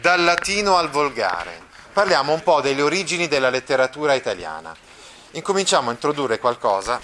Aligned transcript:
Dal 0.00 0.22
latino 0.22 0.76
al 0.76 0.90
volgare. 0.90 1.60
Parliamo 1.92 2.32
un 2.32 2.40
po' 2.44 2.60
delle 2.60 2.82
origini 2.82 3.26
della 3.26 3.50
letteratura 3.50 4.14
italiana. 4.14 4.72
Incominciamo 5.32 5.88
a 5.88 5.92
introdurre 5.92 6.38
qualcosa. 6.38 7.00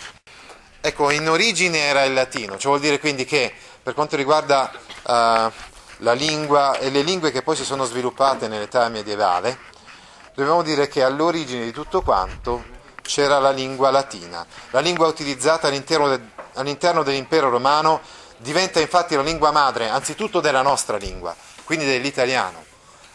Ecco, 0.80 1.10
in 1.10 1.28
origine 1.28 1.78
era 1.78 2.04
il 2.04 2.12
latino, 2.14 2.56
ciò 2.56 2.68
vuol 2.68 2.80
dire 2.80 3.00
quindi 3.00 3.24
che 3.24 3.52
per 3.82 3.94
quanto 3.94 4.14
riguarda 4.14 4.70
uh, 4.72 5.50
la 5.98 6.12
lingua 6.12 6.78
e 6.78 6.90
le 6.90 7.02
lingue 7.02 7.32
che 7.32 7.42
poi 7.42 7.56
si 7.56 7.64
sono 7.64 7.84
sviluppate 7.84 8.46
nell'età 8.46 8.88
medievale, 8.88 9.58
dobbiamo 10.32 10.62
dire 10.62 10.86
che 10.86 11.02
all'origine 11.02 11.64
di 11.64 11.72
tutto 11.72 12.00
quanto 12.00 12.62
c'era 13.02 13.40
la 13.40 13.50
lingua 13.50 13.90
latina. 13.90 14.46
La 14.70 14.80
lingua 14.80 15.08
utilizzata 15.08 15.66
all'interno, 15.66 16.16
de, 16.16 16.20
all'interno 16.54 17.02
dell'impero 17.02 17.50
romano 17.50 18.02
diventa 18.36 18.78
infatti 18.78 19.16
la 19.16 19.22
lingua 19.22 19.50
madre 19.50 19.88
anzitutto 19.88 20.40
della 20.40 20.62
nostra 20.62 20.96
lingua, 20.96 21.34
quindi 21.64 21.86
dell'italiano, 21.86 22.63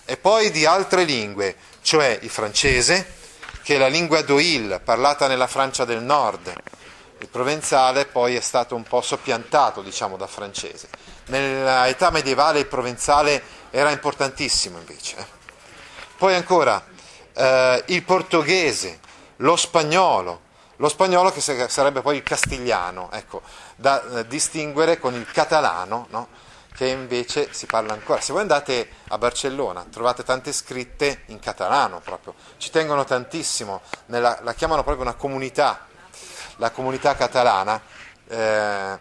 e 0.10 0.18
poi 0.18 0.50
di 0.50 0.66
altre 0.66 1.04
lingue, 1.04 1.56
cioè 1.84 2.18
il 2.24 2.32
francese, 2.32 3.14
che 3.62 3.76
è 3.76 3.78
la 3.78 3.88
lingua 3.88 4.24
d'Oil, 4.24 4.82
parlata 4.84 5.28
nella 5.28 5.46
Francia 5.46 5.86
del 5.86 6.02
Nord. 6.02 6.52
Il 7.20 7.28
provenzale 7.28 8.08
poi 8.08 8.34
è 8.34 8.40
stato 8.40 8.74
un 8.74 8.82
po' 8.82 9.02
soppiantato, 9.02 9.84
diciamo, 9.84 10.18
da 10.18 10.26
francese. 10.26 10.90
Nell'età 11.28 12.10
medievale 12.10 12.58
il 12.58 12.66
provenzale 12.66 13.40
era 13.70 13.92
importantissimo 13.92 14.80
invece. 14.80 15.24
Poi 16.18 16.34
ancora 16.34 16.84
eh, 17.34 17.84
il 17.86 18.02
portoghese, 18.02 19.00
lo 19.38 19.56
spagnolo, 19.56 20.42
lo 20.78 20.90
spagnolo 20.90 21.32
che 21.32 21.70
sarebbe 21.70 22.02
poi 22.02 22.16
il 22.16 22.24
castigliano, 22.24 23.12
ecco, 23.12 23.44
da 23.76 24.02
eh, 24.02 24.28
distinguere 24.28 24.98
con 24.98 25.14
il 25.14 25.30
catalano, 25.32 26.08
no? 26.10 26.48
Che 26.80 26.88
invece 26.88 27.50
si 27.52 27.66
parla 27.66 27.92
ancora. 27.92 28.22
Se 28.22 28.32
voi 28.32 28.40
andate 28.40 28.88
a 29.10 29.18
Barcellona 29.18 29.86
trovate 29.92 30.24
tante 30.24 30.54
scritte 30.54 31.24
in 31.26 31.38
catalano 31.40 32.00
proprio, 32.00 32.36
ci 32.56 32.70
tengono 32.70 33.04
tantissimo, 33.04 33.82
nella, 34.06 34.40
la 34.44 34.54
chiamano 34.54 34.82
proprio 34.82 35.04
una 35.04 35.16
comunità, 35.16 35.88
la 36.56 36.72
comunità 36.72 37.16
catalana 37.16 37.82
eh, 38.30 38.98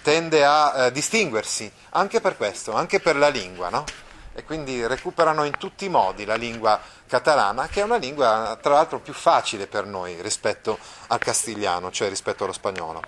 tende 0.00 0.44
a 0.44 0.86
eh, 0.86 0.92
distinguersi 0.92 1.68
anche 1.90 2.20
per 2.20 2.36
questo, 2.36 2.72
anche 2.72 3.00
per 3.00 3.16
la 3.16 3.30
lingua, 3.30 3.68
no? 3.68 3.84
e 4.32 4.44
quindi 4.44 4.86
recuperano 4.86 5.42
in 5.42 5.58
tutti 5.58 5.86
i 5.86 5.88
modi 5.88 6.24
la 6.24 6.36
lingua 6.36 6.80
catalana, 7.08 7.66
che 7.66 7.80
è 7.80 7.82
una 7.82 7.96
lingua 7.96 8.56
tra 8.62 8.74
l'altro 8.74 9.00
più 9.00 9.12
facile 9.12 9.66
per 9.66 9.86
noi 9.86 10.22
rispetto 10.22 10.78
al 11.08 11.18
castigliano, 11.18 11.90
cioè 11.90 12.08
rispetto 12.08 12.44
allo 12.44 12.52
spagnolo. 12.52 13.02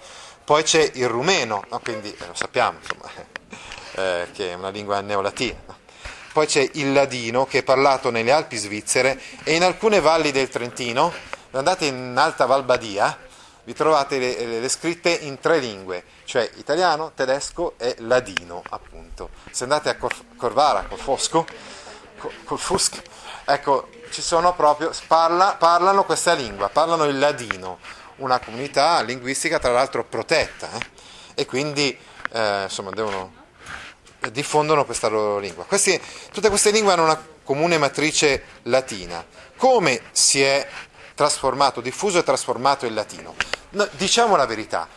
Poi 0.44 0.64
c'è 0.64 0.90
il 0.94 1.06
rumeno, 1.08 1.62
no? 1.70 1.78
quindi 1.78 2.12
eh, 2.12 2.26
lo 2.26 2.34
sappiamo, 2.34 2.78
insomma, 2.80 3.38
eh, 3.92 4.28
che 4.32 4.52
è 4.52 4.54
una 4.54 4.70
lingua 4.70 5.00
neolatina. 5.00 5.78
Poi 6.32 6.46
c'è 6.46 6.68
il 6.74 6.92
ladino 6.92 7.44
che 7.44 7.58
è 7.58 7.62
parlato 7.64 8.10
nelle 8.10 8.30
Alpi 8.30 8.56
svizzere 8.56 9.20
e 9.42 9.54
in 9.54 9.64
alcune 9.64 10.00
valli 10.00 10.30
del 10.30 10.48
Trentino, 10.48 11.12
andate 11.50 11.86
in 11.86 12.14
Alta 12.16 12.46
Valbadia, 12.46 13.18
vi 13.64 13.74
trovate 13.74 14.18
le, 14.18 14.60
le, 14.60 14.68
scritte 14.68 15.10
in 15.10 15.40
tre 15.40 15.58
lingue, 15.58 16.04
cioè 16.24 16.48
italiano, 16.56 17.12
tedesco 17.14 17.74
e 17.78 17.96
ladino, 17.98 18.62
appunto. 18.70 19.30
Se 19.50 19.64
andate 19.64 19.88
a 19.88 19.96
Cor- 19.96 20.24
Corvara, 20.36 20.84
Corfosco, 20.88 21.46
Corfusco, 22.44 23.02
ecco, 23.44 23.88
ci 24.10 24.22
sono 24.22 24.54
proprio, 24.54 24.92
parla, 25.06 25.56
parlano 25.58 26.04
questa 26.04 26.32
lingua, 26.32 26.68
parlano 26.68 27.04
il 27.04 27.18
ladino, 27.18 27.78
una 28.16 28.38
comunità 28.38 29.00
linguistica 29.02 29.58
tra 29.58 29.72
l'altro 29.72 30.04
protetta, 30.04 30.68
eh? 30.72 30.86
e 31.34 31.46
quindi 31.46 31.96
eh, 32.32 32.62
insomma 32.64 32.90
devono 32.90 33.39
diffondono 34.30 34.84
questa 34.84 35.08
loro 35.08 35.38
lingua. 35.38 35.64
Questi, 35.64 36.00
tutte 36.32 36.48
queste 36.48 36.70
lingue 36.70 36.92
hanno 36.92 37.04
una 37.04 37.22
comune 37.42 37.78
matrice 37.78 38.44
latina. 38.64 39.24
Come 39.56 40.02
si 40.12 40.42
è 40.42 40.66
trasformato, 41.14 41.80
diffuso 41.80 42.18
e 42.18 42.22
trasformato 42.22 42.86
il 42.86 42.94
latino? 42.94 43.34
No, 43.70 43.88
diciamo 43.92 44.36
la 44.36 44.46
verità. 44.46 44.88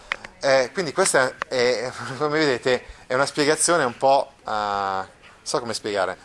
Eh, 0.42 0.72
quindi 0.74 0.92
questa 0.92 1.36
è, 1.48 1.92
come 2.18 2.40
vedete, 2.40 2.86
è 3.08 3.14
una 3.14 3.26
spiegazione 3.26 3.84
un 3.84 3.98
po', 3.98 4.34
uh, 4.44 5.06
so 5.42 5.60
come 5.60 5.74
spiegare, 5.74 6.18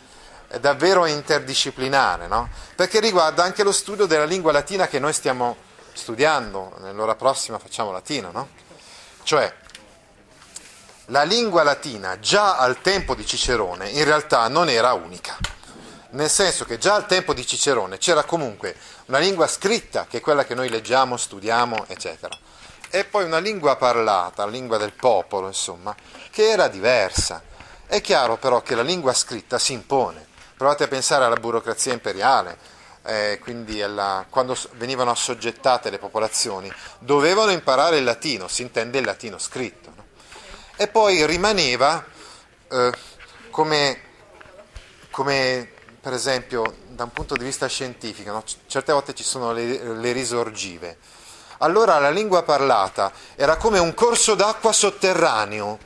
davvero 0.59 1.05
interdisciplinare, 1.05 2.27
no? 2.27 2.49
Perché 2.75 2.99
riguarda 2.99 3.43
anche 3.43 3.63
lo 3.63 3.71
studio 3.71 4.05
della 4.05 4.25
lingua 4.25 4.51
latina 4.51 4.87
che 4.87 4.99
noi 4.99 5.13
stiamo 5.13 5.55
studiando, 5.93 6.75
nell'ora 6.79 7.15
prossima 7.15 7.59
facciamo 7.59 7.91
latino, 7.91 8.31
no? 8.31 8.49
Cioè, 9.23 9.53
la 11.09 11.23
lingua 11.23 11.63
latina 11.63 12.19
già 12.19 12.57
al 12.57 12.81
tempo 12.81 13.15
di 13.15 13.25
Cicerone 13.25 13.89
in 13.89 14.03
realtà 14.03 14.47
non 14.47 14.69
era 14.69 14.93
unica, 14.93 15.37
nel 16.11 16.29
senso 16.29 16.65
che 16.65 16.77
già 16.77 16.93
al 16.93 17.07
tempo 17.07 17.33
di 17.33 17.45
Cicerone 17.45 17.97
c'era 17.97 18.23
comunque 18.23 18.75
una 19.05 19.17
lingua 19.17 19.47
scritta, 19.47 20.05
che 20.07 20.17
è 20.17 20.21
quella 20.21 20.45
che 20.45 20.53
noi 20.53 20.69
leggiamo, 20.69 21.17
studiamo, 21.17 21.85
eccetera, 21.87 22.37
e 22.91 23.05
poi 23.05 23.23
una 23.23 23.39
lingua 23.39 23.75
parlata, 23.75 24.45
la 24.45 24.51
lingua 24.51 24.77
del 24.77 24.93
popolo, 24.93 25.47
insomma, 25.47 25.95
che 26.29 26.49
era 26.49 26.67
diversa. 26.67 27.41
È 27.87 28.01
chiaro 28.01 28.37
però 28.37 28.61
che 28.61 28.75
la 28.75 28.83
lingua 28.83 29.13
scritta 29.13 29.57
si 29.57 29.73
impone. 29.73 30.27
Provate 30.55 30.83
a 30.83 30.87
pensare 30.87 31.25
alla 31.25 31.37
burocrazia 31.37 31.93
imperiale, 31.93 32.57
eh, 33.03 33.39
quindi 33.41 33.81
alla, 33.81 34.25
quando 34.29 34.55
venivano 34.73 35.09
assoggettate 35.09 35.89
le 35.89 35.97
popolazioni, 35.97 36.71
dovevano 36.99 37.49
imparare 37.49 37.97
il 37.97 38.03
latino, 38.03 38.47
si 38.47 38.61
intende 38.61 38.99
il 38.99 39.05
latino 39.05 39.39
scritto 39.39 39.98
e 40.81 40.87
poi 40.87 41.25
rimaneva 41.25 42.05
eh, 42.69 42.91
come, 43.49 44.01
come, 45.11 45.69
per 45.99 46.13
esempio 46.13 46.73
da 46.87 47.03
un 47.03 47.11
punto 47.11 47.35
di 47.35 47.43
vista 47.43 47.67
scientifico, 47.67 48.31
no? 48.31 48.41
certe 48.65 48.93
volte 48.93 49.13
ci 49.13 49.25
sono 49.25 49.51
le, 49.51 49.83
le 49.95 50.11
risorgive. 50.13 50.97
Allora 51.57 51.99
la 51.99 52.11
lingua 52.11 52.43
parlata 52.43 53.11
era 53.35 53.57
come 53.57 53.77
un 53.77 53.93
corso 53.93 54.35
d'acqua 54.35 54.71
sotterraneo 54.71 55.79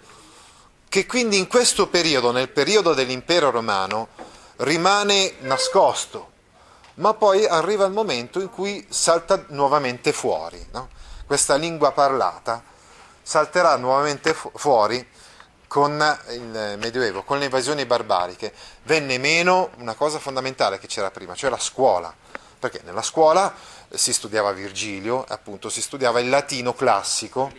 che 0.88 1.08
quindi 1.08 1.40
in 1.40 1.48
questo 1.48 1.88
periodo, 1.88 2.32
nel 2.32 2.50
periodo 2.50 2.94
dell'impero 2.94 3.50
romano, 3.50 4.10
rimane 4.58 5.38
nascosto, 5.40 6.34
ma 6.96 7.16
poi 7.16 7.48
arriva 7.48 7.86
il 7.86 7.94
momento 7.94 8.40
in 8.40 8.52
cui 8.52 8.86
salta 8.90 9.44
nuovamente 9.48 10.14
fuori. 10.14 10.64
No? 10.72 10.90
Questa 11.26 11.56
lingua 11.56 11.94
parlata 11.94 12.72
salterà 13.24 13.76
nuovamente 13.78 14.34
fu- 14.34 14.52
fuori 14.54 15.06
con 15.68 16.20
il 16.30 16.78
Medioevo, 16.80 17.24
con 17.24 17.40
le 17.40 17.46
invasioni 17.46 17.86
barbariche. 17.86 18.54
Venne 18.84 19.18
meno 19.18 19.72
una 19.78 19.96
cosa 19.96 20.20
fondamentale 20.20 20.78
che 20.78 20.86
c'era 20.86 21.10
prima, 21.10 21.34
cioè 21.34 21.50
la 21.50 21.58
scuola, 21.58 22.14
perché 22.60 22.82
nella 22.84 23.02
scuola 23.02 23.52
si 23.90 24.14
studiava 24.14 24.52
Virgilio, 24.52 25.26
appunto 25.28 25.70
si 25.70 25.82
studiava 25.82 26.20
il 26.20 26.30
latino 26.30 26.74
classico 26.74 27.52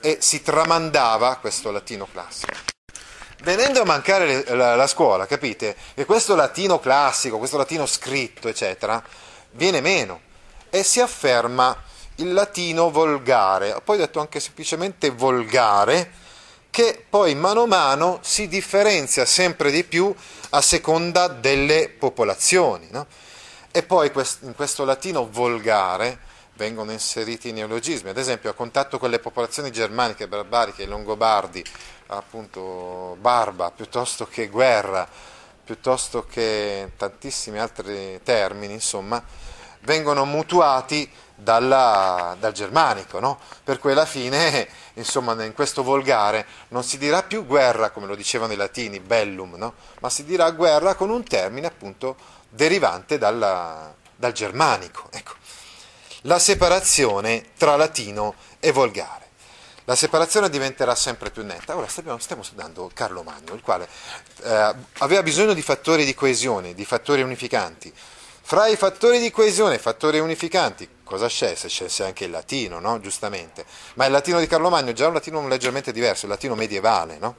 e 0.00 0.18
si 0.20 0.42
tramandava 0.42 1.36
questo 1.36 1.72
latino 1.72 2.06
classico. 2.06 2.52
Venendo 3.42 3.82
a 3.82 3.84
mancare 3.84 4.44
la, 4.54 4.76
la 4.76 4.86
scuola, 4.86 5.26
capite? 5.26 5.76
che 5.94 6.04
questo 6.04 6.36
latino 6.36 6.78
classico, 6.78 7.38
questo 7.38 7.56
latino 7.56 7.84
scritto, 7.86 8.48
eccetera, 8.48 9.02
viene 9.50 9.80
meno 9.80 10.20
e 10.70 10.84
si 10.84 11.00
afferma 11.00 11.76
il 12.16 12.32
latino 12.32 12.90
volgare, 12.90 13.80
poi 13.84 13.98
detto 13.98 14.20
anche 14.20 14.40
semplicemente 14.40 15.10
volgare, 15.10 16.24
che 16.70 17.04
poi 17.08 17.34
mano 17.34 17.62
a 17.62 17.66
mano 17.66 18.18
si 18.22 18.48
differenzia 18.48 19.24
sempre 19.24 19.70
di 19.70 19.84
più 19.84 20.14
a 20.50 20.60
seconda 20.60 21.28
delle 21.28 21.88
popolazioni. 21.88 22.88
No? 22.90 23.06
E 23.70 23.82
poi 23.82 24.10
in 24.40 24.54
questo 24.54 24.84
latino 24.84 25.28
volgare 25.30 26.18
vengono 26.54 26.92
inseriti 26.92 27.50
i 27.50 27.52
neologismi, 27.52 28.10
ad 28.10 28.16
esempio 28.16 28.50
a 28.50 28.54
contatto 28.54 28.98
con 28.98 29.10
le 29.10 29.18
popolazioni 29.18 29.70
germaniche, 29.70 30.28
barbariche, 30.28 30.84
i 30.84 30.86
longobardi, 30.86 31.62
appunto 32.06 33.16
barba 33.20 33.70
piuttosto 33.70 34.26
che 34.26 34.48
guerra, 34.48 35.06
piuttosto 35.64 36.24
che 36.24 36.92
tantissimi 36.96 37.58
altri 37.58 38.20
termini, 38.22 38.74
insomma, 38.74 39.22
vengono 39.80 40.24
mutuati 40.24 41.10
dalla, 41.36 42.36
dal 42.40 42.52
germanico, 42.52 43.20
no? 43.20 43.38
per 43.62 43.78
cui 43.78 43.92
alla 43.92 44.06
fine, 44.06 44.68
insomma, 44.94 45.40
in 45.44 45.52
questo 45.52 45.82
volgare 45.82 46.46
non 46.68 46.82
si 46.82 46.98
dirà 46.98 47.22
più 47.22 47.46
guerra 47.46 47.90
come 47.90 48.06
lo 48.06 48.16
dicevano 48.16 48.52
i 48.52 48.56
latini, 48.56 48.98
bellum, 48.98 49.54
no? 49.54 49.74
ma 50.00 50.10
si 50.10 50.24
dirà 50.24 50.50
guerra 50.50 50.94
con 50.94 51.10
un 51.10 51.22
termine 51.22 51.66
appunto 51.66 52.16
derivante 52.48 53.18
dalla, 53.18 53.94
dal 54.16 54.32
germanico. 54.32 55.08
Ecco. 55.10 55.34
La 56.22 56.38
separazione 56.38 57.50
tra 57.56 57.76
latino 57.76 58.34
e 58.58 58.72
volgare. 58.72 59.24
La 59.84 59.94
separazione 59.94 60.50
diventerà 60.50 60.96
sempre 60.96 61.30
più 61.30 61.44
netta. 61.44 61.76
Ora 61.76 61.86
stiamo, 61.86 62.18
stiamo 62.18 62.42
studiando 62.42 62.90
Carlo 62.92 63.22
Magno, 63.22 63.54
il 63.54 63.60
quale 63.60 63.88
eh, 64.42 64.74
aveva 64.98 65.22
bisogno 65.22 65.52
di 65.52 65.62
fattori 65.62 66.04
di 66.04 66.12
coesione, 66.12 66.74
di 66.74 66.84
fattori 66.84 67.22
unificanti. 67.22 67.94
Fra 68.48 68.68
i 68.68 68.76
fattori 68.76 69.18
di 69.18 69.32
coesione 69.32 69.74
e 69.74 69.78
fattori 69.80 70.20
unificanti, 70.20 70.88
cosa 71.02 71.26
scelse? 71.26 71.68
Scelse 71.68 72.04
anche 72.04 72.26
il 72.26 72.30
latino, 72.30 72.78
no? 72.78 73.00
giustamente. 73.00 73.66
Ma 73.94 74.04
il 74.06 74.12
latino 74.12 74.38
di 74.38 74.46
Carlo 74.46 74.70
Magno 74.70 74.90
è 74.90 74.92
già 74.92 75.08
un 75.08 75.14
latino 75.14 75.48
leggermente 75.48 75.90
diverso, 75.90 76.26
il 76.26 76.30
latino 76.30 76.54
medievale. 76.54 77.18
No? 77.18 77.34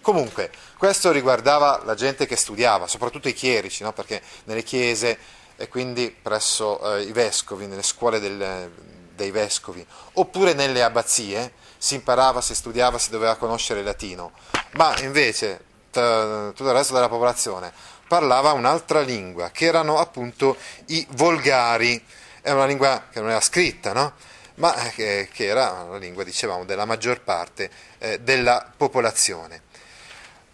Comunque, 0.00 0.50
questo 0.76 1.12
riguardava 1.12 1.82
la 1.84 1.94
gente 1.94 2.26
che 2.26 2.34
studiava, 2.34 2.88
soprattutto 2.88 3.28
i 3.28 3.32
chierici, 3.32 3.84
no? 3.84 3.92
perché 3.92 4.20
nelle 4.46 4.64
chiese 4.64 5.16
e 5.54 5.68
quindi 5.68 6.10
presso 6.10 6.96
eh, 6.96 7.02
i 7.02 7.12
vescovi, 7.12 7.68
nelle 7.68 7.84
scuole 7.84 8.18
del, 8.18 8.72
dei 9.14 9.30
vescovi, 9.30 9.86
oppure 10.14 10.52
nelle 10.52 10.82
abbazie, 10.82 11.52
si 11.78 11.94
imparava, 11.94 12.40
si 12.40 12.56
studiava, 12.56 12.98
si 12.98 13.10
doveva 13.10 13.36
conoscere 13.36 13.78
il 13.78 13.86
latino, 13.86 14.32
ma 14.72 14.98
invece 14.98 15.68
tutto 15.90 16.64
il 16.64 16.72
resto 16.72 16.94
della 16.94 17.08
popolazione 17.08 17.72
parlava 18.10 18.50
un'altra 18.54 19.02
lingua, 19.02 19.50
che 19.50 19.66
erano 19.66 19.98
appunto 19.98 20.56
i 20.86 21.06
volgari, 21.10 22.04
è 22.40 22.50
una 22.50 22.66
lingua 22.66 23.04
che 23.08 23.20
non 23.20 23.30
era 23.30 23.40
scritta, 23.40 23.92
no? 23.92 24.14
ma 24.56 24.72
che, 24.92 25.28
che, 25.32 25.46
era 25.46 25.84
una 25.86 25.96
lingua, 25.96 26.24
dicevamo, 26.24 26.64
della 26.64 26.86
maggior 26.86 27.20
parte 27.20 27.70
eh, 27.98 28.18
della 28.18 28.68
popolazione. 28.76 29.62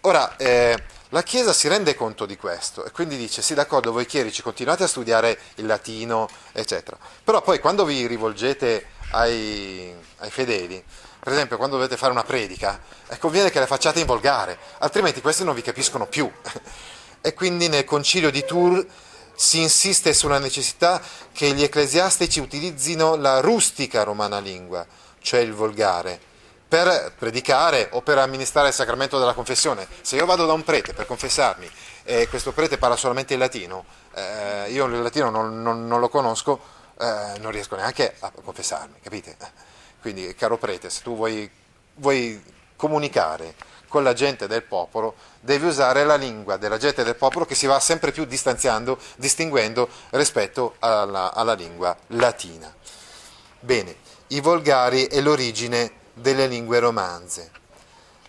Ora, 0.03 0.37
eh, 0.37 0.77
la 1.09 1.23
Chiesa 1.23 1.55
si 1.55 1.67
rende 1.69 1.95
conto 1.95 2.27
di 2.27 2.37
questo 2.37 2.85
e 2.85 2.91
quindi 2.91 3.17
dice, 3.17 3.41
sì 3.41 3.55
d'accordo, 3.55 3.91
voi 3.91 4.05
chierici 4.05 4.43
continuate 4.43 4.85
a 4.85 4.87
studiare 4.87 5.39
il 5.55 5.65
latino, 5.65 6.29
eccetera, 6.53 6.99
però 7.25 7.41
poi 7.41 7.59
quando 7.59 7.87
vi 7.87 8.07
rivolgete 8.07 8.89
ai, 9.13 9.95
ai 10.19 10.31
fedeli, 10.31 10.85
per 11.19 11.33
esempio, 11.33 11.57
quando 11.57 11.77
dovete 11.77 11.97
fare 11.97 12.13
una 12.13 12.23
predica, 12.23 12.79
eh, 13.09 13.17
conviene 13.17 13.49
che 13.49 13.61
la 13.61 13.67
facciate 13.67 13.99
in 13.99 14.07
volgare, 14.07 14.59
altrimenti 14.81 15.23
questi 15.23 15.43
non 15.43 15.55
vi 15.55 15.63
capiscono 15.63 16.05
più. 16.05 16.31
e 17.27 17.35
quindi 17.35 17.67
nel 17.67 17.85
concilio 17.85 18.31
di 18.31 18.45
Tours 18.45 18.87
si 19.35 19.61
insiste 19.61 20.15
sulla 20.15 20.39
necessità 20.39 21.03
che 21.33 21.51
gli 21.51 21.65
ecclesiastici 21.65 22.39
utilizzino 22.39 23.17
la 23.17 23.41
rustica 23.41 24.05
romana 24.05 24.39
lingua, 24.39 24.87
cioè 25.19 25.41
il 25.41 25.53
volgare, 25.53 26.21
per 26.69 27.15
predicare 27.19 27.89
o 27.91 28.01
per 28.01 28.19
amministrare 28.19 28.69
il 28.69 28.75
sacramento 28.75 29.19
della 29.19 29.35
confessione. 29.35 29.89
Se 30.03 30.15
io 30.15 30.25
vado 30.25 30.47
da 30.47 30.53
un 30.53 30.63
prete 30.63 30.95
per 30.95 31.07
confessarmi 31.07 31.69
e 32.05 32.29
questo 32.29 32.53
prete 32.53 32.79
parla 32.79 32.95
solamente 32.95 33.33
il 33.33 33.41
latino, 33.41 33.85
eh, 34.15 34.71
io 34.71 34.85
il 34.85 35.03
latino 35.03 35.29
non, 35.29 35.63
non, 35.63 35.85
non 35.85 35.99
lo 35.99 36.09
conosco, 36.09 36.61
eh, 36.97 37.39
non 37.41 37.51
riesco 37.51 37.75
neanche 37.75 38.15
a 38.21 38.31
confessarmi, 38.31 39.01
capite? 39.03 39.37
Quindi, 40.01 40.33
caro 40.37 40.59
prete, 40.59 40.91
se 40.91 41.03
tu 41.03 41.17
vuoi, 41.17 41.51
vuoi 41.95 42.41
comunicare 42.77 43.57
con 43.97 44.05
la 44.05 44.13
gente 44.13 44.47
del 44.47 44.63
popolo, 44.63 45.15
devi 45.41 45.65
usare 45.65 46.05
la 46.05 46.17
lingua 46.17 46.59
della 46.59 46.77
gente 46.77 47.03
del 47.03 47.17
popolo 47.17 47.47
che 47.47 47.55
si 47.55 47.65
va 47.65 47.81
sempre 47.81 48.13
più 48.13 48.27
distanziando, 48.27 48.99
distinguendo 49.17 49.89
rispetto 50.11 50.75
alla, 50.81 51.33
alla 51.33 51.55
lingua 51.55 51.97
latina. 52.09 52.71
Bene, 53.59 53.97
i 54.29 54.41
volgari 54.41 55.07
e 55.07 55.23
l'origine 55.23 55.93
delle 56.13 56.47
lingue 56.47 56.79
romanze. 56.79 57.51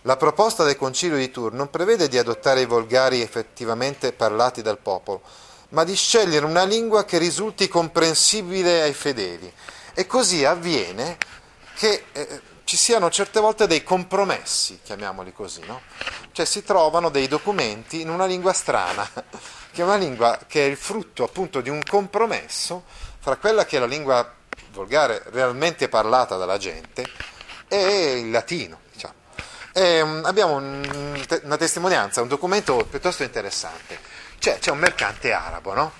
La 0.02 0.16
proposta 0.16 0.64
del 0.64 0.78
Concilio 0.78 1.18
di 1.18 1.30
Tours 1.30 1.54
non 1.54 1.68
prevede 1.68 2.08
di 2.08 2.16
adottare 2.16 2.62
i 2.62 2.64
volgari 2.64 3.20
effettivamente 3.20 4.14
parlati 4.14 4.62
dal 4.62 4.78
popolo, 4.78 5.20
ma 5.70 5.84
di 5.84 5.94
scegliere 5.94 6.46
una 6.46 6.64
lingua 6.64 7.04
che 7.04 7.18
risulti 7.18 7.68
comprensibile 7.68 8.80
ai 8.80 8.94
fedeli. 8.94 9.52
E 9.92 10.06
così 10.06 10.46
avviene 10.46 11.18
che 11.74 12.04
eh, 12.12 12.40
ci 12.68 12.76
siano 12.76 13.08
certe 13.08 13.40
volte 13.40 13.66
dei 13.66 13.82
compromessi, 13.82 14.80
chiamiamoli 14.84 15.32
così, 15.32 15.62
no? 15.64 15.80
Cioè 16.32 16.44
si 16.44 16.62
trovano 16.62 17.08
dei 17.08 17.26
documenti 17.26 18.02
in 18.02 18.10
una 18.10 18.26
lingua 18.26 18.52
strana, 18.52 19.08
che 19.72 19.80
è 19.80 19.84
una 19.84 19.96
lingua 19.96 20.38
che 20.46 20.66
è 20.66 20.68
il 20.68 20.76
frutto 20.76 21.24
appunto 21.24 21.62
di 21.62 21.70
un 21.70 21.80
compromesso 21.82 22.84
fra 23.20 23.36
quella 23.36 23.64
che 23.64 23.78
è 23.78 23.80
la 23.80 23.86
lingua 23.86 24.34
volgare 24.72 25.22
realmente 25.30 25.88
parlata 25.88 26.36
dalla 26.36 26.58
gente 26.58 27.10
e 27.68 28.18
il 28.18 28.30
latino. 28.30 28.80
Diciamo. 28.92 29.14
E, 29.72 30.02
um, 30.02 30.20
abbiamo 30.26 30.56
un, 30.56 31.24
una 31.44 31.56
testimonianza, 31.56 32.20
un 32.20 32.28
documento 32.28 32.84
piuttosto 32.84 33.22
interessante. 33.22 33.98
Cioè, 34.38 34.58
c'è 34.58 34.70
un 34.70 34.78
mercante 34.78 35.32
arabo, 35.32 35.72
no? 35.72 35.92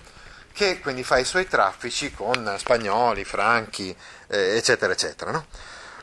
che 0.53 0.81
quindi 0.81 1.05
fa 1.05 1.19
i 1.19 1.25
suoi 1.25 1.47
traffici 1.47 2.13
con 2.13 2.57
spagnoli, 2.59 3.25
franchi, 3.25 3.97
eh, 4.27 4.57
eccetera, 4.57 4.93
eccetera. 4.93 5.31
No? 5.31 5.47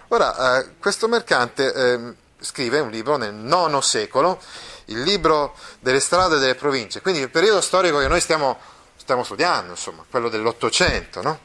Ora, 0.09 0.59
eh, 0.59 0.75
questo 0.79 1.07
mercante 1.07 1.73
eh, 1.73 2.13
scrive 2.39 2.79
un 2.79 2.89
libro 2.89 3.17
nel 3.17 3.33
IX 3.33 3.77
secolo, 3.79 4.39
il 4.85 5.01
libro 5.01 5.55
delle 5.79 5.99
strade 5.99 6.37
delle 6.37 6.55
province, 6.55 7.01
quindi 7.01 7.21
il 7.21 7.29
periodo 7.29 7.59
storico 7.59 7.97
che 7.99 8.07
noi 8.07 8.21
stiamo, 8.21 8.57
stiamo 8.95 9.23
studiando, 9.23 9.71
insomma, 9.71 10.05
quello 10.09 10.29
dell'Ottocento, 10.29 11.21
no? 11.21 11.39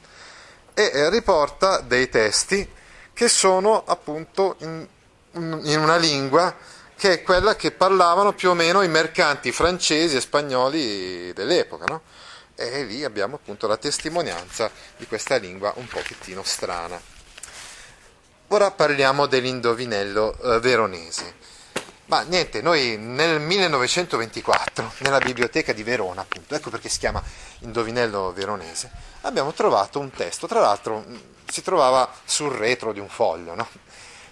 e 0.74 0.90
eh, 0.92 1.10
riporta 1.10 1.80
dei 1.80 2.08
testi 2.08 2.68
che 3.12 3.28
sono 3.28 3.82
appunto 3.86 4.56
in, 4.58 4.86
in 5.32 5.78
una 5.78 5.96
lingua 5.96 6.54
che 6.96 7.12
è 7.14 7.22
quella 7.22 7.56
che 7.56 7.70
parlavano 7.70 8.34
più 8.34 8.50
o 8.50 8.54
meno 8.54 8.82
i 8.82 8.88
mercanti 8.88 9.52
francesi 9.52 10.16
e 10.16 10.20
spagnoli 10.20 11.32
dell'epoca. 11.32 11.86
No? 11.86 12.02
e 12.60 12.84
lì 12.84 13.04
abbiamo 13.04 13.36
appunto 13.36 13.66
la 13.66 13.78
testimonianza 13.78 14.70
di 14.98 15.06
questa 15.06 15.36
lingua 15.36 15.72
un 15.76 15.86
pochettino 15.86 16.42
strana. 16.44 17.00
Ora 18.52 18.72
parliamo 18.72 19.26
dell'indovinello 19.26 20.36
eh, 20.36 20.58
veronese. 20.58 21.36
Ma 22.06 22.22
niente, 22.22 22.60
noi 22.60 22.96
nel 22.98 23.40
1924, 23.40 24.90
nella 25.02 25.20
biblioteca 25.20 25.72
di 25.72 25.84
Verona, 25.84 26.22
appunto, 26.22 26.56
ecco 26.56 26.68
perché 26.68 26.88
si 26.88 26.98
chiama 26.98 27.22
Indovinello 27.60 28.32
veronese, 28.32 28.90
abbiamo 29.20 29.52
trovato 29.52 30.00
un 30.00 30.10
testo, 30.10 30.48
tra 30.48 30.58
l'altro 30.58 31.04
si 31.48 31.62
trovava 31.62 32.12
sul 32.24 32.50
retro 32.50 32.92
di 32.92 32.98
un 32.98 33.08
foglio, 33.08 33.54
no? 33.54 33.68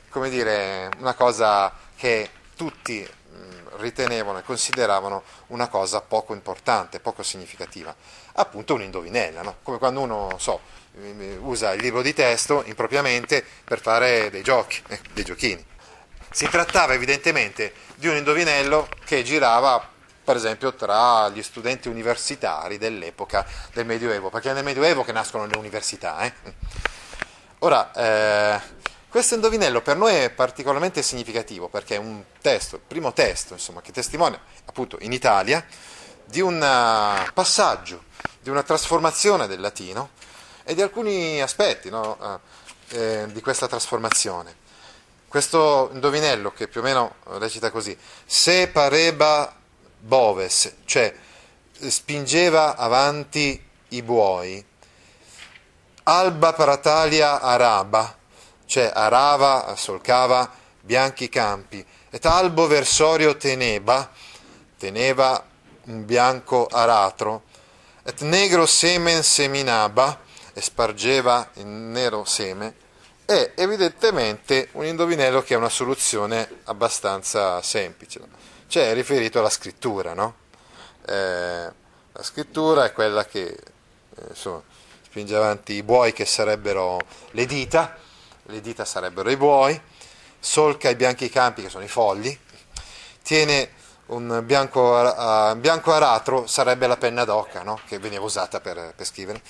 come 0.09 0.31
dire, 0.31 0.91
una 0.99 1.15
cosa 1.15 1.73
che 1.95 2.29
tutti 2.57 3.09
ritenevano 3.77 4.39
e 4.39 4.43
consideravano 4.43 5.23
una 5.49 5.69
cosa 5.69 6.01
poco 6.01 6.35
importante, 6.35 6.99
poco 6.99 7.23
significativa, 7.23 7.95
appunto 8.33 8.75
un'indovinella, 8.75 9.43
no? 9.43 9.57
come 9.63 9.79
quando 9.79 10.01
uno 10.01 10.35
so, 10.39 10.61
usa 11.41 11.73
il 11.73 11.81
libro 11.81 12.03
di 12.03 12.13
testo 12.13 12.63
impropriamente 12.67 13.45
per 13.65 13.81
fare 13.81 14.31
dei 14.31 14.43
giochi, 14.43 14.83
eh, 14.89 15.01
dei 15.13 15.25
giochini. 15.25 15.65
Si 16.31 16.49
trattava 16.49 16.93
evidentemente 16.93 17.73
di 17.95 18.09
un 18.09 18.17
indovinello 18.17 18.89
che 19.05 19.23
girava 19.23 19.97
per 20.23 20.37
esempio 20.37 20.75
tra 20.75 21.31
gli 21.31 21.43
studenti 21.43 21.89
universitari 21.89 22.77
dell'epoca 22.77 23.47
del 23.73 23.87
Medioevo, 23.87 24.29
perché 24.29 24.51
è 24.51 24.53
nel 24.53 24.63
Medioevo 24.63 25.03
che 25.03 25.13
nascono 25.13 25.47
le 25.47 25.57
università. 25.57 26.21
Eh? 26.21 26.33
Ora, 27.61 27.91
eh, 27.93 28.61
questo 29.09 29.37
indovinello 29.37 29.81
per 29.81 29.97
noi 29.97 30.15
è 30.15 30.29
particolarmente 30.31 31.01
significativo 31.01 31.69
perché 31.69 31.95
è 31.95 31.99
un 31.99 32.23
testo, 32.43 32.77
il 32.77 32.83
primo 32.87 33.15
testo 33.15 33.55
insomma, 33.55 33.81
che 33.81 33.91
testimonia 33.91 34.39
appunto 34.67 34.99
in 35.01 35.13
Italia 35.13 35.65
di 36.27 36.43
un 36.43 36.57
uh, 36.57 37.33
passaggio, 37.33 38.05
di 38.43 38.51
una 38.51 38.63
trasformazione 38.63 39.47
del 39.47 39.61
latino 39.61 40.11
e 40.69 40.75
di 40.75 40.83
alcuni 40.83 41.41
aspetti 41.41 41.89
no, 41.89 42.19
uh, 42.21 42.95
eh, 42.95 43.25
di 43.33 43.41
questa 43.41 43.67
trasformazione. 43.67 44.55
Questo 45.27 45.89
indovinello 45.95 46.53
che 46.53 46.69
più 46.69 46.81
o 46.81 46.85
meno 46.85 47.15
recita 47.39 47.71
così, 47.71 47.97
se 48.27 48.69
pareba 48.69 49.57
boves, 49.99 50.75
cioè 50.85 51.15
spingeva 51.73 52.77
avanti 52.77 53.67
i 53.89 54.03
buoi, 54.03 54.63
alba 56.03 56.53
paratalia 56.53 57.41
araba, 57.41 58.15
cioè 58.67 58.91
arava, 58.93 59.75
solcava 59.75 60.51
bianchi 60.83 61.31
campi, 61.31 61.83
et 62.11 62.27
albo 62.27 62.67
versorio 62.67 63.39
teneba, 63.39 64.11
teneva 64.77 65.43
un 65.85 66.05
bianco 66.05 66.67
aratro, 66.71 67.45
et 68.05 68.21
negro 68.21 68.67
semen 68.67 69.23
seminaba, 69.23 70.27
e 70.59 70.61
spargeva 70.61 71.51
il 71.55 71.67
nero 71.67 72.25
seme, 72.25 72.75
è 73.25 73.53
evidentemente 73.55 74.71
un 74.73 74.87
indovinello 74.87 75.41
che 75.41 75.55
ha 75.55 75.57
una 75.57 75.69
soluzione 75.69 76.63
abbastanza 76.65 77.63
semplice, 77.63 78.21
cioè 78.67 78.91
è 78.91 78.95
riferito 78.95 79.39
alla 79.39 79.51
scrittura, 79.51 80.15
no? 80.15 80.35
Eh, 81.07 81.73
la 82.13 82.23
scrittura 82.23 82.87
è 82.87 82.93
quella 82.93 83.25
che 83.25 83.45
eh, 83.47 84.23
insomma, 84.31 84.61
spinge 85.05 85.37
avanti 85.37 85.75
i 85.75 85.85
buoi 85.85 86.13
che 86.13 86.25
sarebbero 86.25 86.99
le 87.31 87.47
dita, 87.47 87.97
le 88.47 88.61
dita 88.61 88.85
sarebbero 88.85 89.31
i 89.31 89.37
buoi, 89.37 89.81
solca 90.41 90.89
i 90.89 90.97
bianchi 90.97 91.31
campi 91.31 91.63
che 91.63 91.69
sono 91.69 91.85
i 91.85 91.89
fogli, 91.89 92.37
tiene 93.23 93.71
un 94.07 94.43
bianco, 94.45 94.81
uh, 94.81 95.55
bianco 95.55 95.93
aratro, 95.93 96.49
sarebbe 96.49 96.89
la 96.89 96.97
penna 96.97 97.25
d'oca 97.25 97.63
no? 97.63 97.79
che 97.87 98.01
veniva 98.01 98.25
usata 98.25 98.59
per, 98.59 98.95
per 98.97 99.07
scrivere, 99.07 99.41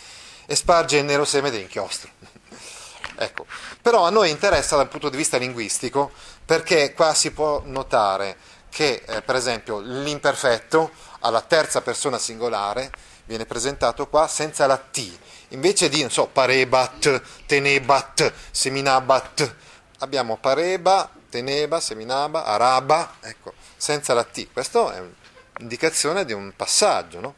e 0.51 0.57
sparge 0.57 0.97
il 0.97 1.05
nero 1.05 1.27
seme 1.27 1.51
dell'inchiostro. 1.51 2.09
ecco. 3.17 3.45
Però 3.83 4.07
a 4.07 4.11
noi 4.11 4.31
interessa 4.31 4.77
dal 4.77 4.89
punto 4.89 5.11
di 5.11 5.17
vista 5.19 5.37
linguistico 5.37 6.11
perché 6.43 6.95
qua 6.95 7.13
si 7.13 7.33
può 7.33 7.61
notare 7.67 8.37
che, 8.71 9.03
eh, 9.07 9.21
per 9.21 9.37
esempio, 9.37 9.81
l'imperfetto 9.81 10.91
alla 11.21 11.43
terza 11.43 11.83
persona 11.83 12.17
singolare 12.17 12.91
viene 13.27 13.45
presentato 13.45 14.09
qua 14.09 14.27
senza 14.27 14.67
la 14.67 14.79
T, 14.79 15.19
invece 15.49 15.91
di, 15.91 16.01
non 16.01 16.11
so, 16.11 16.29
parebat, 16.29 17.21
tenebat, 17.45 18.33
seminabat, 18.51 19.55
abbiamo 19.99 20.39
pareba, 20.39 21.11
teneba, 21.29 21.79
seminaba, 21.79 22.47
araba, 22.47 23.17
ecco, 23.21 23.53
senza 23.77 24.15
la 24.15 24.25
T. 24.25 24.49
Questa 24.51 24.95
è 24.95 25.03
un'indicazione 25.59 26.25
di 26.25 26.33
un 26.33 26.55
passaggio, 26.57 27.21
no? 27.21 27.35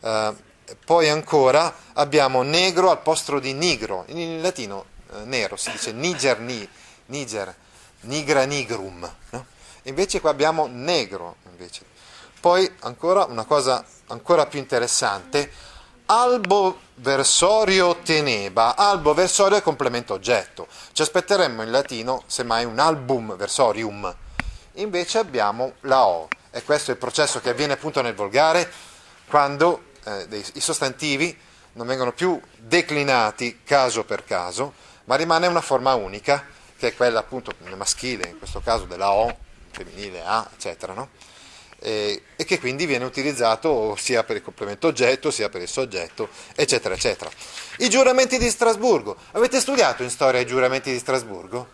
uh, 0.00 0.36
poi 0.84 1.08
ancora 1.08 1.74
abbiamo 1.94 2.42
negro 2.42 2.90
al 2.90 3.00
posto 3.00 3.38
di 3.38 3.52
nigro, 3.52 4.04
in 4.08 4.40
latino 4.40 4.86
uh, 5.08 5.24
nero 5.24 5.56
si 5.56 5.70
dice 5.70 5.92
niger, 5.92 6.40
ni, 6.40 6.68
niger, 7.06 7.54
nigra 8.00 8.44
nigrum, 8.44 9.10
no? 9.30 9.46
invece 9.82 10.20
qua 10.20 10.30
abbiamo 10.30 10.66
negro. 10.66 11.36
Invece. 11.50 11.84
Poi 12.38 12.70
ancora 12.80 13.24
una 13.24 13.44
cosa 13.44 13.84
ancora 14.08 14.46
più 14.46 14.58
interessante, 14.58 15.50
albo 16.06 16.78
versorio 16.96 17.96
teneba, 17.96 18.76
albo 18.76 19.14
versorio 19.14 19.56
è 19.56 19.62
complemento 19.62 20.14
oggetto, 20.14 20.68
ci 20.92 21.02
aspetteremmo 21.02 21.62
in 21.62 21.70
latino 21.70 22.22
semmai 22.26 22.64
un 22.64 22.78
album 22.78 23.36
versorium, 23.36 24.14
invece 24.74 25.18
abbiamo 25.18 25.74
la 25.80 26.06
O, 26.06 26.28
e 26.50 26.62
questo 26.62 26.90
è 26.90 26.94
il 26.94 27.00
processo 27.00 27.40
che 27.40 27.50
avviene 27.50 27.72
appunto 27.72 28.02
nel 28.02 28.14
volgare 28.14 28.70
quando 29.28 29.94
eh, 30.06 30.26
dei, 30.28 30.44
i 30.54 30.60
sostantivi 30.60 31.36
non 31.72 31.86
vengono 31.86 32.12
più 32.12 32.40
declinati 32.56 33.60
caso 33.64 34.04
per 34.04 34.24
caso, 34.24 34.72
ma 35.04 35.16
rimane 35.16 35.46
una 35.46 35.60
forma 35.60 35.94
unica, 35.94 36.44
che 36.78 36.88
è 36.88 36.94
quella 36.94 37.20
appunto 37.20 37.52
maschile, 37.76 38.28
in 38.28 38.38
questo 38.38 38.60
caso 38.60 38.84
della 38.84 39.12
O, 39.12 39.36
femminile 39.70 40.22
A, 40.24 40.48
eccetera, 40.52 40.92
no? 40.94 41.10
eh, 41.80 42.22
e 42.36 42.44
che 42.44 42.58
quindi 42.58 42.86
viene 42.86 43.04
utilizzato 43.04 43.94
sia 43.96 44.24
per 44.24 44.36
il 44.36 44.42
complemento 44.42 44.88
oggetto 44.88 45.30
sia 45.30 45.48
per 45.48 45.62
il 45.62 45.68
soggetto, 45.68 46.28
eccetera, 46.54 46.94
eccetera. 46.94 47.30
I 47.78 47.88
giuramenti 47.88 48.38
di 48.38 48.48
Strasburgo. 48.48 49.16
Avete 49.32 49.60
studiato 49.60 50.02
in 50.02 50.10
storia 50.10 50.40
i 50.40 50.46
giuramenti 50.46 50.90
di 50.90 50.98
Strasburgo? 50.98 51.68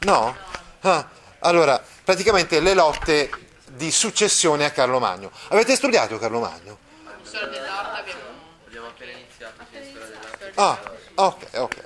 No? 0.00 0.36
Ah, 0.80 1.08
allora, 1.40 1.82
praticamente 2.04 2.60
le 2.60 2.74
lotte 2.74 3.30
di 3.70 3.90
successione 3.90 4.64
a 4.64 4.70
Carlo 4.70 4.98
Magno. 4.98 5.30
Avete 5.48 5.74
studiato 5.74 6.18
Carlo 6.18 6.40
Magno? 6.40 6.78
Storia 7.26 7.48
dell'arte 7.48 8.00
abbiamo... 8.00 8.20
abbiamo 8.66 8.86
appena 8.86 9.12
iniziato. 9.12 9.64
Sì, 9.70 9.78
storia 9.90 10.06
dell'arte. 10.06 10.52
Ah, 10.54 10.80
ok, 11.14 11.46
ok. 11.54 11.84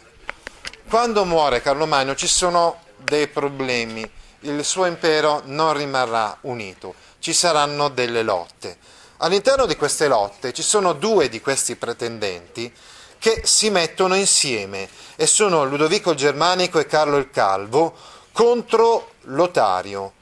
Quando 0.89 1.25
muore 1.25 1.63
Carlo 1.63 1.87
Magno 1.87 2.15
ci 2.15 2.27
sono 2.27 2.83
dei 2.97 3.27
problemi. 3.29 4.09
Il 4.41 4.65
suo 4.65 4.87
impero 4.87 5.43
non 5.45 5.75
rimarrà 5.75 6.37
unito 6.43 6.95
ci 7.21 7.33
saranno 7.33 7.89
delle 7.89 8.23
lotte. 8.23 8.79
All'interno 9.19 9.67
di 9.67 9.77
queste 9.77 10.09
lotte 10.09 10.53
ci 10.53 10.63
sono 10.63 10.95
due 10.95 11.29
di 11.29 11.41
questi 11.41 11.77
pretendenti 11.77 12.73
che 13.19 13.43
si 13.45 13.69
mettono 13.69 14.15
insieme 14.15 14.89
e 15.15 15.27
sono 15.27 15.65
Ludovico 15.65 16.13
il 16.13 16.17
Germanico 16.17 16.79
e 16.79 16.87
Carlo 16.87 17.19
il 17.19 17.31
Calvo 17.31 17.95
contro 18.33 19.13
Lotario. 19.25 20.15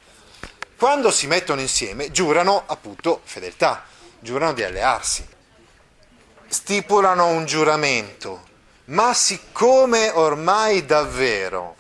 Quando 0.77 1.11
si 1.13 1.29
mettono 1.29 1.61
insieme 1.61 2.11
giurano 2.11 2.65
appunto 2.67 3.21
fedeltà, 3.23 3.85
giurano 4.21 4.53
di 4.53 4.63
allearsi, 4.63 5.27
stipulano 6.49 7.27
un 7.27 7.45
giuramento, 7.45 8.47
ma 8.87 9.13
siccome 9.13 10.11
ormai 10.11 10.85
davvero 10.87 11.77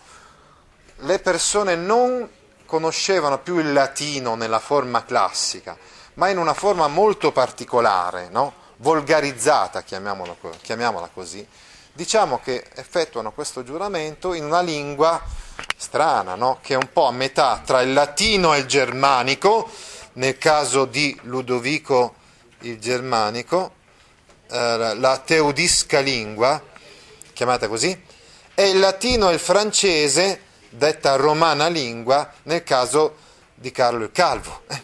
le 1.03 1.19
persone 1.21 1.75
non 1.75 2.29
conoscevano 2.67 3.39
più 3.39 3.59
il 3.59 3.73
latino 3.73 4.35
nella 4.35 4.59
forma 4.59 5.05
classica, 5.05 5.77
ma 6.15 6.29
in 6.29 6.39
una 6.39 6.55
forma 6.55 6.87
molto 6.89 7.33
particolare, 7.33 8.29
no? 8.29 8.67
volgarizzata, 8.77 9.83
chiamiamola, 9.83 11.09
così, 11.13 11.47
diciamo 11.93 12.41
che 12.43 12.67
effettuano 12.75 13.33
questo 13.33 13.65
giuramento 13.65 14.35
in 14.35 14.45
una 14.45 14.61
lingua 14.61 15.21
strana, 15.77 16.35
no? 16.35 16.59
che 16.61 16.75
è 16.75 16.77
un 16.77 16.91
po' 16.93 17.07
a 17.07 17.13
metà 17.13 17.63
tra 17.65 17.81
il 17.81 17.93
latino 17.93 18.55
e 18.55 18.59
il 18.59 18.67
germanico, 18.67 19.69
nel 20.15 20.37
caso 20.37 20.85
di 20.85 21.19
Ludovico 21.23 22.17
il 22.61 22.79
germanico, 22.79 23.73
eh, 24.51 24.95
la 24.97 25.19
teudisca 25.25 26.01
lingua, 26.01 26.63
chiamata 27.33 27.69
così, 27.69 27.97
e 28.55 28.69
il 28.69 28.79
latino 28.79 29.31
e 29.31 29.35
il 29.35 29.39
francese, 29.39 30.41
detta 30.71 31.17
romana 31.17 31.69
lingua 31.69 32.33
nel 32.45 32.63
caso 32.63 33.17
di 33.55 33.71
Carlo 33.71 34.05
il 34.05 34.13
Calvo. 34.13 34.63
Eh. 34.69 34.83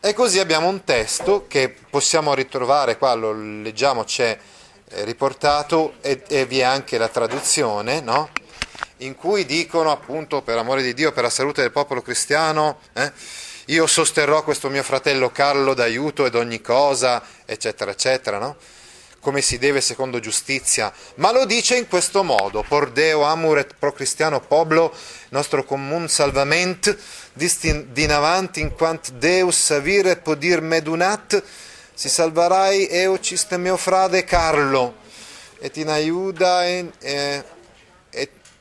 E 0.00 0.14
così 0.14 0.38
abbiamo 0.38 0.68
un 0.68 0.84
testo 0.84 1.46
che 1.48 1.74
possiamo 1.90 2.34
ritrovare, 2.34 2.98
qua 2.98 3.14
lo 3.14 3.32
leggiamo, 3.32 4.04
c'è 4.04 4.38
eh, 4.88 5.04
riportato 5.04 5.94
e, 6.00 6.22
e 6.28 6.46
vi 6.46 6.60
è 6.60 6.62
anche 6.62 6.98
la 6.98 7.08
traduzione, 7.08 8.00
no? 8.00 8.30
In 8.98 9.14
cui 9.14 9.44
dicono 9.44 9.90
appunto 9.90 10.42
per 10.42 10.58
amore 10.58 10.82
di 10.82 10.94
Dio, 10.94 11.12
per 11.12 11.24
la 11.24 11.30
salute 11.30 11.62
del 11.62 11.70
popolo 11.70 12.02
cristiano, 12.02 12.78
eh, 12.92 13.12
io 13.66 13.86
sosterrò 13.86 14.42
questo 14.42 14.70
mio 14.70 14.82
fratello 14.82 15.30
Carlo 15.30 15.74
d'aiuto 15.74 16.24
ed 16.24 16.34
ogni 16.34 16.60
cosa, 16.60 17.22
eccetera, 17.44 17.90
eccetera, 17.90 18.38
no? 18.38 18.56
come 19.20 19.40
si 19.42 19.58
deve 19.58 19.80
secondo 19.80 20.20
giustizia, 20.20 20.92
ma 21.16 21.32
lo 21.32 21.44
dice 21.44 21.76
in 21.76 21.88
questo 21.88 22.22
modo, 22.22 22.64
por 22.66 22.90
Deo 22.92 23.24
amur 23.24 23.58
et 23.58 23.74
pro 23.78 23.92
cristiano 23.92 24.40
poblo, 24.40 24.94
nostro 25.30 25.64
comun 25.64 26.08
salvament, 26.08 26.96
distin 27.32 27.92
din 27.92 28.12
avanti 28.12 28.60
in 28.60 28.74
quant 28.74 29.10
Deus 29.12 29.56
savire 29.56 30.16
podir 30.16 30.62
medunat, 30.62 31.42
si 31.92 32.08
salvarai 32.08 32.86
eo 32.86 33.18
ciste 33.18 33.58
mio 33.58 33.76
frade 33.76 34.22
Carlo, 34.24 34.94
et 35.58 35.76
in 35.76 35.88
aiuda 35.88 36.64
e, 36.64 37.44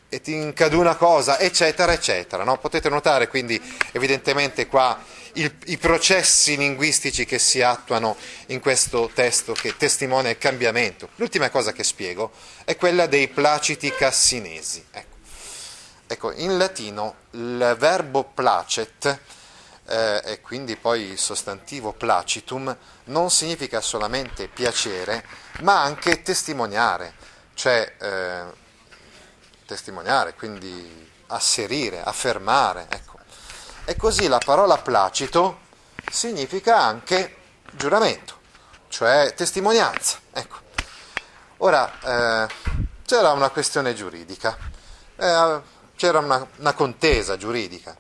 e, 0.09 0.15
et 0.15 0.27
in 0.27 0.53
caduna 0.53 0.95
cosa, 0.95 1.39
eccetera, 1.39 1.93
eccetera. 1.93 2.43
No? 2.43 2.57
Potete 2.57 2.89
notare 2.89 3.27
quindi 3.27 3.61
evidentemente 3.91 4.67
qua 4.67 4.99
il, 5.33 5.55
i 5.65 5.77
processi 5.77 6.57
linguistici 6.57 7.25
che 7.25 7.39
si 7.39 7.61
attuano 7.61 8.15
in 8.47 8.59
questo 8.59 9.09
testo 9.13 9.53
che 9.53 9.75
testimonia 9.77 10.31
il 10.31 10.37
cambiamento. 10.37 11.09
L'ultima 11.15 11.49
cosa 11.49 11.71
che 11.71 11.83
spiego 11.83 12.31
è 12.65 12.75
quella 12.75 13.05
dei 13.05 13.27
placiti 13.27 13.91
cassinesi. 13.91 14.83
Ecco, 14.91 15.15
ecco 16.07 16.31
in 16.33 16.57
latino 16.57 17.15
il 17.31 17.75
verbo 17.77 18.23
placet 18.23 19.19
eh, 19.87 20.21
e 20.25 20.41
quindi 20.41 20.75
poi 20.75 21.01
il 21.11 21.19
sostantivo 21.19 21.93
placitum 21.93 22.75
non 23.05 23.29
significa 23.29 23.79
solamente 23.79 24.47
piacere, 24.47 25.23
ma 25.61 25.81
anche 25.81 26.21
testimoniare, 26.21 27.13
cioè 27.53 27.93
eh, 27.99 28.65
testimoniare, 29.67 30.33
quindi 30.33 31.11
asserire, 31.27 32.01
affermare. 32.01 32.87
Ecco. 32.89 33.19
E 33.85 33.95
così 33.95 34.27
la 34.27 34.39
parola 34.43 34.77
placito 34.77 35.59
significa 36.09 36.79
anche 36.79 37.35
giuramento, 37.71 38.39
cioè 38.87 39.33
testimonianza. 39.35 40.19
Ecco. 40.31 40.55
Ora, 41.57 42.45
eh, 42.47 42.53
c'era 43.05 43.31
una 43.31 43.49
questione 43.49 43.93
giuridica, 43.93 44.57
eh, 45.15 45.61
c'era 45.95 46.19
una, 46.19 46.47
una, 46.57 46.73
contesa 46.73 47.37
giuridica 47.37 47.95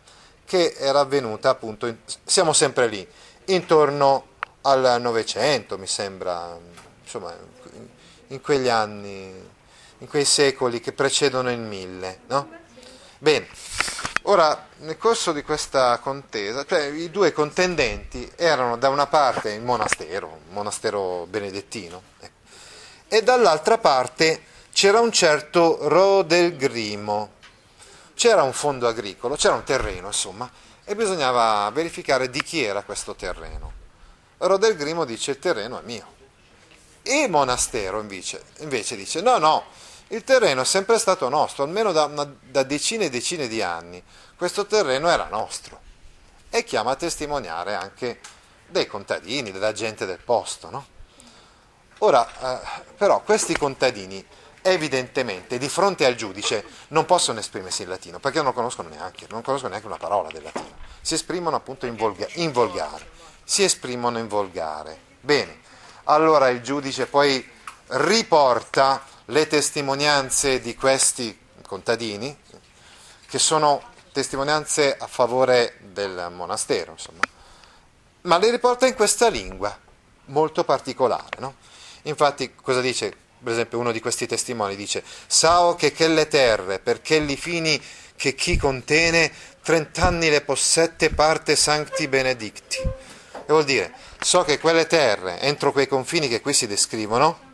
che 0.45 0.75
era 0.77 0.99
avvenuta 0.99 1.49
appunto, 1.49 1.87
in, 1.87 1.97
siamo 2.23 2.53
sempre 2.53 2.87
lì, 2.87 3.07
intorno 3.45 4.35
al 4.61 4.97
Novecento, 5.01 5.77
mi 5.77 5.87
sembra, 5.87 6.57
insomma, 7.03 7.33
in, 7.73 7.87
in 8.27 8.41
quegli 8.41 8.69
anni, 8.69 9.33
in 9.99 10.07
quei 10.07 10.25
secoli 10.25 10.79
che 10.79 10.91
precedono 10.91 11.51
il 11.51 11.59
mille, 11.59 12.19
no? 12.27 12.49
Bene, 13.19 13.47
Ora, 14.29 14.67
nel 14.79 14.97
corso 14.97 15.31
di 15.31 15.41
questa 15.41 15.99
contesa, 15.99 16.65
cioè 16.65 16.87
i 16.87 17.09
due 17.09 17.31
contendenti 17.31 18.29
erano 18.35 18.75
da 18.75 18.89
una 18.89 19.07
parte 19.07 19.53
il 19.53 19.61
monastero, 19.61 20.27
un 20.27 20.53
monastero 20.53 21.25
benedettino, 21.29 22.01
ecco, 22.19 22.35
e 23.07 23.23
dall'altra 23.23 23.77
parte 23.77 24.43
c'era 24.73 24.99
un 24.99 25.13
certo 25.13 25.77
Rodelgrimo, 25.87 27.31
c'era 28.15 28.43
un 28.43 28.51
fondo 28.51 28.89
agricolo, 28.89 29.37
c'era 29.37 29.55
un 29.55 29.63
terreno, 29.63 30.07
insomma, 30.07 30.51
e 30.83 30.93
bisognava 30.93 31.69
verificare 31.71 32.29
di 32.29 32.43
chi 32.43 32.61
era 32.61 32.83
questo 32.83 33.15
terreno. 33.15 33.71
Rodelgrimo 34.39 35.05
dice 35.05 35.31
il 35.31 35.39
terreno 35.39 35.79
è 35.79 35.83
mio. 35.83 36.15
E 37.01 37.29
Monastero 37.29 38.01
invece, 38.01 38.43
invece 38.57 38.97
dice 38.97 39.21
no, 39.21 39.37
no, 39.37 39.63
il 40.09 40.23
terreno 40.23 40.61
è 40.61 40.65
sempre 40.65 40.97
stato 40.99 41.27
nostro, 41.27 41.63
almeno 41.63 41.91
da, 41.91 42.05
una, 42.05 42.31
da 42.41 42.63
decine 42.63 43.05
e 43.05 43.09
decine 43.09 43.47
di 43.47 43.61
anni. 43.61 44.01
Questo 44.35 44.65
terreno 44.65 45.09
era 45.09 45.27
nostro. 45.29 45.81
E 46.49 46.63
chiama 46.63 46.91
a 46.91 46.95
testimoniare 46.95 47.75
anche 47.75 48.19
dei 48.67 48.87
contadini, 48.87 49.51
della 49.51 49.73
gente 49.73 50.05
del 50.05 50.19
posto. 50.19 50.69
No? 50.69 50.85
Ora, 51.99 52.25
eh, 52.25 52.83
però, 52.95 53.21
questi 53.21 53.57
contadini 53.57 54.25
evidentemente 54.61 55.57
di 55.57 55.69
fronte 55.69 56.05
al 56.05 56.15
giudice 56.15 56.63
non 56.89 57.05
possono 57.05 57.39
esprimersi 57.39 57.83
in 57.83 57.89
latino 57.89 58.19
perché 58.19 58.41
non 58.41 58.53
conoscono 58.53 58.89
neanche, 58.89 59.25
non 59.29 59.41
conoscono 59.41 59.69
neanche 59.71 59.87
una 59.87 59.97
parola 59.97 60.29
del 60.29 60.43
latino. 60.43 60.75
Si 61.01 61.15
esprimono 61.15 61.55
appunto 61.55 61.85
in, 61.85 61.95
volga, 61.95 62.27
in 62.33 62.51
volgare. 62.51 63.09
Si 63.43 63.63
esprimono 63.63 64.19
in 64.19 64.27
volgare. 64.27 64.99
Bene, 65.19 65.59
allora 66.05 66.49
il 66.49 66.61
giudice 66.61 67.07
poi 67.07 67.45
riporta 67.87 69.01
le 69.29 69.47
testimonianze 69.47 70.59
di 70.61 70.75
questi 70.75 71.37
contadini, 71.65 72.35
che 73.27 73.39
sono 73.39 73.81
testimonianze 74.11 74.95
a 74.97 75.07
favore 75.07 75.77
del 75.81 76.29
monastero, 76.33 76.93
insomma, 76.93 77.19
ma 78.21 78.37
le 78.37 78.51
riporta 78.51 78.87
in 78.87 78.95
questa 78.95 79.27
lingua 79.27 79.77
molto 80.25 80.63
particolare. 80.63 81.37
No? 81.39 81.55
Infatti, 82.03 82.53
cosa 82.55 82.81
dice? 82.81 83.15
Per 83.39 83.51
esempio, 83.53 83.79
uno 83.79 83.91
di 83.91 83.99
questi 83.99 84.25
testimoni 84.27 84.75
dice: 84.75 85.03
Sao 85.27 85.75
che 85.75 85.93
quelle 85.93 86.27
terre, 86.27 86.79
per 86.79 87.01
quelli 87.01 87.35
fini 87.35 87.81
che 88.15 88.33
chi 88.33 88.57
contene, 88.57 89.31
trent'anni 89.61 90.29
le 90.29 90.41
possette 90.41 91.09
parte 91.09 91.55
sancti 91.55 92.07
benedicti. 92.07 92.77
E 92.81 93.45
vuol 93.47 93.65
dire, 93.65 93.93
so 94.19 94.43
che 94.43 94.57
quelle 94.59 94.87
terre, 94.87 95.39
entro 95.39 95.71
quei 95.71 95.87
confini 95.87 96.27
che 96.27 96.41
qui 96.41 96.53
si 96.53 96.65
descrivono, 96.65 97.46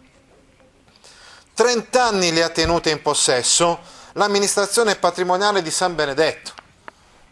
trent'anni 1.54 2.32
le 2.32 2.44
ha 2.44 2.50
tenute 2.50 2.90
in 2.90 3.02
possesso 3.02 3.80
l'amministrazione 4.14 4.96
patrimoniale 4.96 5.62
di 5.62 5.72
San 5.72 5.96
Benedetto. 5.96 6.52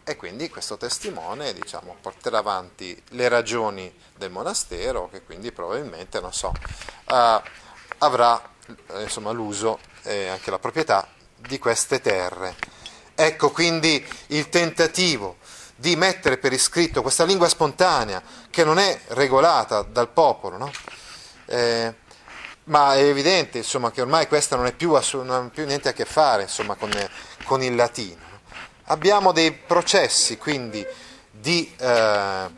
E 0.04 0.16
quindi 0.16 0.48
questo 0.48 0.76
testimone 0.76 1.52
diciamo, 1.52 1.96
porterà 2.00 2.38
avanti 2.38 3.00
le 3.10 3.28
ragioni 3.28 3.92
del 4.16 4.30
monastero, 4.30 5.08
che 5.10 5.22
quindi 5.22 5.52
probabilmente, 5.52 6.20
so, 6.30 6.48
uh, 6.48 7.40
avrà 7.98 8.42
eh, 8.88 9.02
insomma, 9.02 9.30
l'uso 9.30 9.78
e 10.02 10.26
anche 10.26 10.50
la 10.50 10.58
proprietà 10.58 11.06
di 11.36 11.58
queste 11.58 12.00
terre. 12.00 12.56
Ecco 13.14 13.50
quindi 13.50 14.04
il 14.28 14.48
tentativo 14.48 15.36
di 15.76 15.94
mettere 15.96 16.38
per 16.38 16.52
iscritto 16.52 17.02
questa 17.02 17.24
lingua 17.24 17.48
spontanea 17.48 18.22
che 18.50 18.64
non 18.64 18.78
è 18.78 19.00
regolata 19.08 19.82
dal 19.82 20.08
popolo, 20.08 20.56
no? 20.56 20.70
eh, 21.46 21.94
ma 22.64 22.94
è 22.94 23.02
evidente 23.02 23.58
insomma, 23.58 23.90
che 23.90 24.00
ormai 24.00 24.28
questa 24.28 24.56
non, 24.56 24.72
più, 24.76 24.92
non 25.22 25.30
ha 25.30 25.50
più 25.52 25.64
niente 25.66 25.88
a 25.88 25.92
che 25.92 26.04
fare 26.04 26.42
insomma, 26.42 26.74
con, 26.74 26.90
con, 27.44 27.62
il 27.62 27.74
latino. 27.74 28.20
Abbiamo 28.84 29.32
dei 29.32 29.52
processi 29.52 30.36
quindi 30.36 30.86
di, 31.30 31.72
eh, 31.78 32.50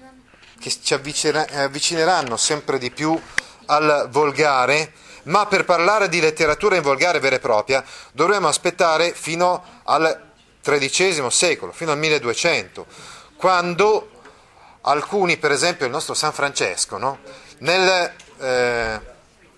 che 0.58 0.76
ci 0.82 0.94
avvicineranno 0.94 2.37
sempre 2.37 2.78
di 2.78 2.90
più 2.90 3.18
al 3.66 4.08
volgare, 4.11 4.92
ma 5.25 5.46
per 5.46 5.64
parlare 5.64 6.08
di 6.08 6.20
letteratura 6.20 6.76
in 6.76 6.82
volgare 6.82 7.18
vera 7.18 7.37
e 7.37 7.40
propria 7.40 7.82
dovremo 8.12 8.49
aspettare 8.49 9.12
fino 9.14 9.80
al 9.84 10.32
XIII 10.62 11.30
secolo, 11.30 11.73
fino 11.73 11.92
al 11.92 11.99
1200, 11.99 12.87
quando 13.37 14.11
alcuni, 14.82 15.37
per 15.37 15.50
esempio 15.50 15.87
il 15.87 15.92
nostro 15.92 16.14
San 16.14 16.32
Francesco, 16.32 16.99
no? 16.99 17.18
Nel, 17.58 18.12
eh, 18.38 19.00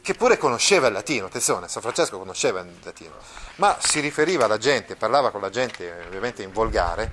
che 0.06 0.14
pure 0.14 0.38
conosceva 0.38 0.86
il 0.86 0.92
latino, 0.92 1.26
attenzione, 1.26 1.66
San 1.66 1.82
Francesco 1.82 2.16
conosceva 2.16 2.60
il 2.60 2.72
latino, 2.84 3.14
ma 3.56 3.76
si 3.80 3.98
riferiva 3.98 4.44
alla 4.44 4.56
gente, 4.56 4.94
parlava 4.94 5.32
con 5.32 5.40
la 5.40 5.50
gente 5.50 6.04
ovviamente 6.06 6.44
in 6.44 6.52
volgare, 6.52 7.10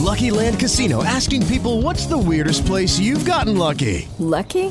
Lucky 0.05 0.31
Land 0.31 0.61
Casino 0.61 1.03
asking 1.03 1.47
people 1.47 1.81
what's 1.83 2.07
the 2.07 2.19
weirdest 2.19 2.67
place 2.67 2.99
you've 2.99 3.25
gotten 3.25 3.57
lucky? 3.57 4.07
Lucky? 4.19 4.71